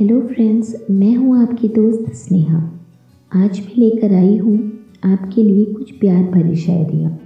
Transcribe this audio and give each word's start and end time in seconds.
Hello 0.00 0.20
friends 0.20 0.86
मैं 0.90 1.14
हूँ 1.14 1.42
आपकी 1.42 1.68
दोस्त 1.68 2.12
स्नेहा। 2.12 2.80
आज 3.32 3.58
मैं 3.58 3.72
लेकर 3.78 4.14
आई 4.14 4.36
हूँ 4.36 4.56
आपके 5.04 5.42
लिए 5.42 5.64
कुछ 5.64 5.92
प्यार 5.92 6.22
भरी 6.22 6.56
शायरियाँ। 6.56 7.20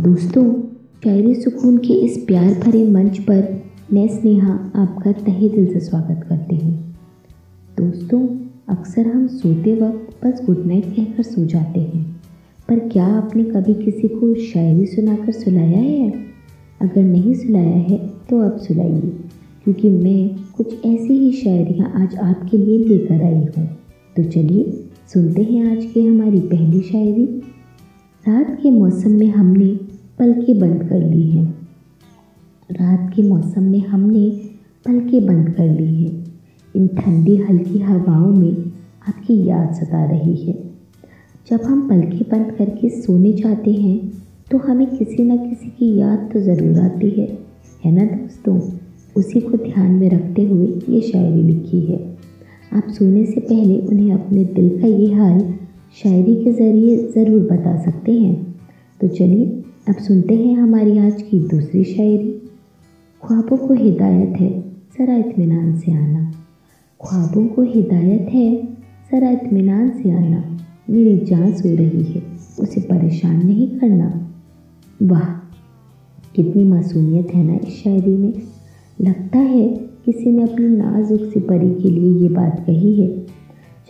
दोस्तों, 0.00 0.60
शायरी 1.04 1.34
सुकून 1.34 1.78
के 1.78 1.94
इस 1.94 2.24
प्यार 2.26 2.54
भरे 2.54 2.90
मंच 2.90 3.18
पर 3.18 3.64
मैं 3.92 4.08
स्नेहा 4.08 4.52
आपका 4.76 5.12
तहे 5.12 5.48
दिल 5.48 5.72
से 5.72 5.80
स्वागत 5.80 6.24
करती 6.28 6.56
हूँ। 6.56 6.94
दोस्तों, 7.80 8.20
अक्सर 8.68 9.06
हम 9.06 9.26
सोते 9.26 9.74
वक्त 9.74 10.24
बस 10.24 10.46
गुड 10.46 10.66
नाइट 10.66 10.84
कहकर 10.84 11.22
सो 11.22 11.44
जाते 11.44 11.80
हैं। 11.80 12.22
पर 12.68 12.78
क्या 12.78 13.06
आपने 13.06 13.44
कभी 13.44 13.74
किसी 13.74 14.08
को 14.08 14.34
शायरी 14.34 14.86
सुनाकर 14.86 15.32
सुलाया 15.32 15.80
है? 15.80 16.10
अगर 16.82 17.02
नहीं 17.02 17.34
सुलाया 17.34 17.76
है 17.76 17.98
तो 18.30 18.40
आप 18.40 18.56
सुलाइए। 18.56 19.23
क्योंकि 19.64 19.90
मैं 19.90 20.44
कुछ 20.56 20.84
ऐसी 20.84 21.14
ही 21.14 21.32
शायरियाँ 21.32 21.92
आज 21.96 22.16
आपके 22.16 22.58
लिए 22.58 22.78
लेकर 22.78 23.22
आई 23.22 23.34
हूँ। 23.34 23.66
तो 24.16 24.22
चलिए, 24.22 24.64
सुनते 25.12 25.42
हैं 25.42 25.76
आज 25.76 25.84
की 25.84 26.06
हमारी 26.06 26.40
पहली 26.40 26.80
शायरी। 26.80 27.24
रात 28.28 28.58
के 28.62 28.70
मौसम 28.70 29.10
में 29.10 29.26
हमने 29.26 29.68
पलकें 30.18 30.58
बंद 30.60 30.88
कर 30.88 31.00
ली 31.00 31.30
हैं। 31.30 31.46
रात 32.70 33.10
के 33.16 33.22
मौसम 33.22 33.62
में 33.62 33.80
हमने 33.80 34.28
पलकें 34.86 35.26
बंद 35.26 35.50
कर 35.50 35.80
ली 35.80 36.04
हैं। 36.04 36.24
इन 36.74 36.86
ठंडी 36.88 37.36
हल्की 37.36 37.78
हवाओं 37.78 38.32
में 38.32 38.72
आपकी 39.08 39.44
याद 39.44 39.74
सता 39.74 40.04
रही 40.04 40.36
है। 40.36 40.54
जब 41.50 41.62
हम 41.62 41.88
पलकें 41.88 42.28
बंद 42.30 42.54
करके 42.58 42.88
सोने 43.02 43.32
जाते 43.32 43.72
हैं 43.72 43.98
तो 44.50 44.58
हमें 44.58 44.86
किसी 44.86 45.22
न 45.22 45.36
किसी 45.38 45.70
की 45.70 45.98
याद 45.98 46.30
तो 46.32 46.40
ज़रूर 46.40 46.78
आती 46.78 47.10
है। 47.10 47.38
है 47.84 47.92
ना 47.92 48.04
दोस्तों? 48.04 48.60
उसी 49.16 49.40
को 49.40 49.56
ध्यान 49.56 49.90
में 49.90 50.10
रखते 50.10 50.44
हुए 50.44 50.66
ये 50.66 51.00
शायरी 51.00 51.42
लिखी 51.42 51.80
है। 51.80 52.16
आप 52.72 52.88
सोने 52.88 53.26
से 53.26 53.40
पहले 53.40 53.78
उन्हें 53.78 54.12
अपने 54.12 54.44
दिल 54.44 54.80
का 54.82 54.86
ये 54.86 55.12
हाल 55.14 55.54
शायरी 56.02 56.44
के 56.44 56.52
ज़रिए 56.52 56.96
ज़रूर 56.96 57.40
बता 57.42 57.82
सकते 57.82 58.12
हैं। 58.12 58.56
तो 59.00 59.08
चलिए, 59.08 59.44
अब 59.88 59.94
सुनते 59.94 60.34
हैं 60.34 60.56
हमारी 60.56 60.98
आज 60.98 61.22
की 61.22 61.40
दूसरी 61.40 61.84
शायरी। 61.84 62.30
ख्वाबों 63.22 63.56
को 63.56 63.74
हिदायत 63.74 64.40
है, 64.40 64.60
ज़रा 64.98 65.16
इत्मीनान 65.16 65.76
से 65.76 65.92
आना। 65.92 66.32
ख्वाबों 67.00 67.46
को 67.46 67.62
हिदायत 67.62 68.28
है, 68.32 68.66
ज़रा 69.12 69.30
इत्मीनान 69.30 69.90
से 69.90 70.10
आना। 70.10 70.58
मेरी 70.90 71.18
जान 71.18 71.52
सो 71.52 71.76
रही 71.76 72.02
है, 72.02 72.22
उसे 72.60 72.80
परेशान 72.80 73.46
नहीं 73.46 73.68
करना। 73.68 74.30
वाह, 75.02 75.30
कितनी 76.34 76.64
मासूमियत 76.64 77.34
है 77.34 77.44
ना 77.44 77.54
इस 77.54 77.82
शायरी 77.84 78.16
में। 78.16 78.32
लगता 78.98 79.38
है 79.38 79.68
किसी 80.04 80.30
ने 80.30 80.42
अपनी 80.42 80.66
नाजुक 80.68 81.20
सी 81.32 81.40
परी 81.40 81.70
के 81.74 81.90
लिए 81.90 82.22
ये 82.22 82.28
बात 82.28 82.64
कही 82.66 82.94
है। 83.00 83.08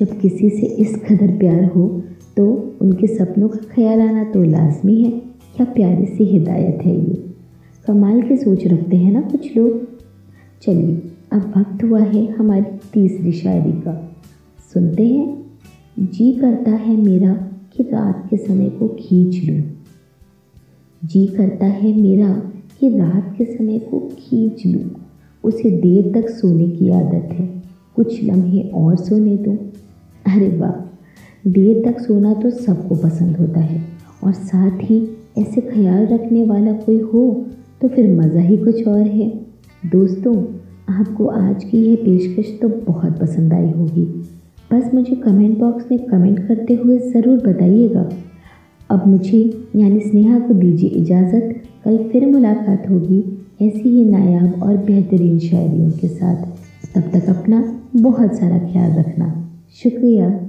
जब 0.00 0.18
किसी 0.20 0.48
से 0.50 0.66
इस 0.66 0.94
कदर 1.08 1.36
प्यार 1.38 1.64
हो 1.64 1.86
तो 2.36 2.46
उनके 2.80 3.06
सपनों 3.06 3.48
का 3.48 3.58
ख्याल 3.74 4.00
आना 4.00 4.24
तो 4.24 4.42
लाजमी 4.42 5.02
है। 5.02 5.10
क्या 5.56 5.66
प्यारी 5.66 6.06
सी 6.06 6.24
हिदायत 6.24 6.84
है 6.84 6.94
ये। 6.94 7.22
कमाल 7.86 8.20
की 8.22 8.36
सोच 8.36 8.66
रखते 8.66 8.96
हैं 8.96 9.12
ना 9.12 9.20
कुछ 9.20 9.56
लोग। 9.56 9.86
चलिए, 10.62 10.94
अब 11.32 11.52
वक्त 11.56 11.84
हुआ 11.84 12.00
है 12.00 12.26
हमारी 12.32 12.64
तीसरी 12.92 13.32
शायरी 13.32 13.72
का। 13.72 13.94
सुनते 14.74 15.06
हैं। 15.06 15.44
जी 16.00 16.32
करता 16.32 16.70
है 16.70 16.96
मेरा 16.96 17.34
कि 17.76 17.82
रात 17.82 18.26
के 18.30 18.36
समय 18.36 18.68
को 18.70 18.88
खींच 18.88 19.44
लूँ। 19.44 19.62
जी 21.02 21.26
करता 21.26 21.66
है 21.66 21.92
मेरा 22.00 22.34
कि 22.80 22.88
रात 22.90 23.34
के 23.38 23.44
समय 23.46 23.78
को 23.80 23.98
खींच 24.10 24.66
लूँ। 24.66 24.90
उसे 25.44 25.70
देर 25.70 26.12
तक 26.12 26.28
सोने 26.30 26.68
की 26.68 26.90
आदत 26.90 27.32
है। 27.32 27.46
कुछ 27.96 28.22
लम्हे 28.24 28.62
और 28.74 28.96
सोने 28.96 29.36
दो। 29.36 29.52
अरे 30.26 30.48
वाह, 30.58 30.70
देर 31.44 31.82
तक 31.84 32.00
सोना 32.00 32.32
तो 32.34 32.50
सबको 32.50 32.96
पसंद 32.96 33.36
होता 33.36 33.60
है। 33.60 33.82
और 34.24 34.32
साथ 34.32 34.78
ही 34.82 34.98
ऐसे 35.38 35.60
ख्याल 35.60 36.06
रखने 36.06 36.44
वाला 36.44 36.72
कोई 36.74 36.98
हो 37.02 37.24
तो 37.82 37.88
फिर 37.88 38.10
मज़ा 38.12 38.40
ही 38.40 38.56
कुछ 38.56 38.86
और 38.88 39.00
है। 39.00 39.28
दोस्तों, 39.82 40.34
आपको 40.90 41.26
आज 41.26 41.64
की 41.64 41.78
यह 41.80 41.96
पेशकश 41.96 42.58
तो 42.62 42.68
बहुत 42.86 43.18
पसंद 43.20 43.52
आई 43.52 43.70
होगी। 43.70 44.04
बस 44.70 44.90
मुझे 44.94 45.16
कमेंट 45.16 45.58
बॉक्स 45.58 45.90
में 45.90 45.98
कमेंट 46.04 46.38
करते 46.48 46.74
हुए 46.74 46.98
ज़रूर 47.00 47.36
बताइएगा। 47.46 48.08
अब 48.90 49.06
मुझे, 49.06 49.38
यानी 49.76 50.00
स्नेहा 50.00 50.38
को 50.38 50.54
दीजिए 50.54 50.88
इजाज़त। 50.90 51.54
कल 51.84 51.98
फिर 51.98 52.26
मुलाकात 52.26 52.90
होगी 52.90 53.48
ऐसी 53.62 53.88
ही 53.88 54.04
नायाब 54.04 54.62
और 54.62 54.76
बेहतरीन 54.76 55.38
शायरियों 55.38 55.90
के 55.90 56.08
साथ। 56.08 56.36
तब 56.94 57.18
तक 57.18 57.26
अपना 57.26 57.80
बहुत 57.96 58.34
सारा 58.34 58.58
ख्याल 58.58 58.98
रखना। 58.98 59.50
शुक्रिया। 59.82 60.40